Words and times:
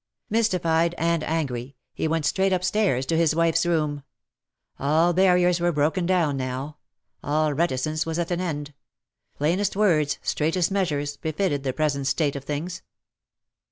Mystified 0.31 0.95
and 0.97 1.23
angry, 1.25 1.75
he 1.93 2.07
went 2.07 2.25
straight 2.25 2.51
upstairs 2.51 3.05
to 3.05 3.09
289 3.09 3.21
his 3.21 3.35
wife's 3.35 3.65
room. 3.67 4.03
All 4.79 5.13
barriers 5.13 5.59
were 5.59 5.71
broken 5.71 6.07
down 6.07 6.37
now. 6.37 6.77
All 7.23 7.53
reticence 7.53 8.03
was 8.03 8.17
at 8.17 8.31
an 8.31 8.41
end. 8.41 8.73
Plainest 9.37 9.75
words^ 9.75 10.17
straightest 10.23 10.73
measures^ 10.73 11.21
befitted 11.21 11.61
the 11.61 11.71
present 11.71 12.07
state 12.07 12.35
of 12.35 12.45
things. 12.45 12.81